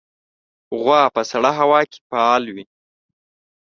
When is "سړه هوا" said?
1.31-1.81